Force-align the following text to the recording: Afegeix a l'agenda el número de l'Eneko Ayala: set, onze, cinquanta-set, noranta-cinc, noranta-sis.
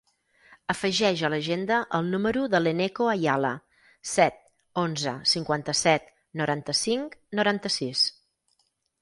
Afegeix 0.73 1.19
a 1.25 1.29
l'agenda 1.33 1.77
el 1.97 2.09
número 2.13 2.45
de 2.53 2.61
l'Eneko 2.63 3.09
Ayala: 3.11 3.51
set, 4.13 4.41
onze, 4.85 5.15
cinquanta-set, 5.35 6.11
noranta-cinc, 6.43 7.17
noranta-sis. 7.43 8.05